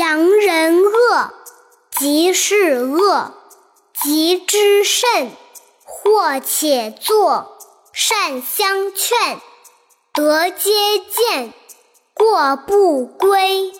[0.00, 1.30] 扬人恶，
[1.90, 3.32] 即是恶；
[4.02, 5.30] 急之甚，
[5.84, 7.58] 或且作，
[7.92, 9.38] 善相劝，
[10.14, 10.70] 得皆
[11.00, 11.52] 见。
[12.14, 13.72] 过不归，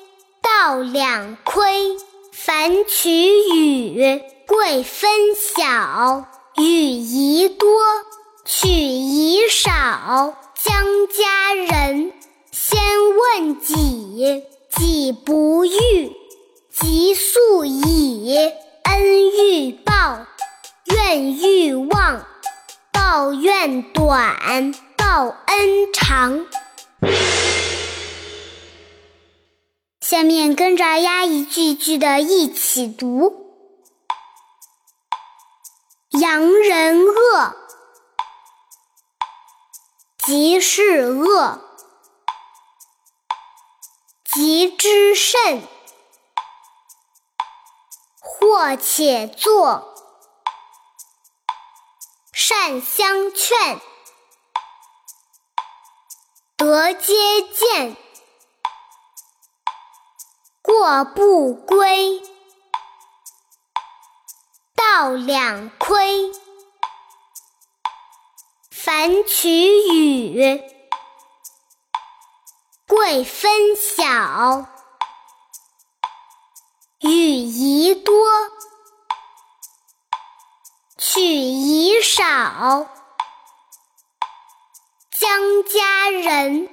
[0.43, 1.97] 道两亏。
[2.33, 3.11] 凡取
[3.55, 6.27] 与，贵分晓。
[6.59, 7.81] 与宜多，
[8.45, 10.35] 取宜少。
[10.63, 12.13] 将家人，
[12.53, 12.79] 先
[13.39, 14.45] 问己。
[14.79, 15.50] 己不，
[17.11, 18.37] 即速已。
[18.85, 20.27] 恩欲报，
[20.85, 22.25] 怨欲忘。
[22.93, 26.47] 报怨短，报恩长。
[30.01, 33.57] 下面跟着阿姨一句句的一起读：
[36.11, 37.57] 扬人恶，
[40.17, 41.59] 即是恶；
[44.33, 45.63] 急之甚，
[48.21, 49.95] 或且坐，
[52.33, 53.81] 善相劝，
[56.57, 57.97] 得皆见。
[60.63, 62.23] 过不归，
[64.77, 66.31] 道两亏。
[68.71, 69.51] 凡取
[69.93, 70.63] 与，
[72.87, 74.67] 贵分晓。
[77.01, 77.70] 与宜
[81.91, 82.87] 宜少。
[85.19, 86.69] 将家人。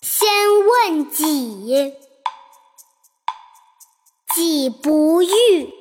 [0.00, 0.28] 先
[0.64, 1.92] 问己，
[4.32, 5.74] 己不欲，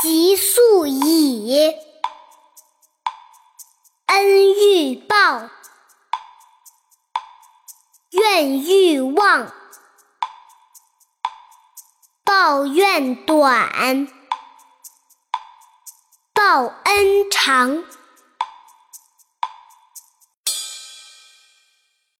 [0.00, 1.74] 即速已。
[4.06, 5.50] 恩欲报，
[8.10, 9.52] 怨欲忘。
[12.24, 14.06] 报怨短，
[16.50, 17.84] 报恩长。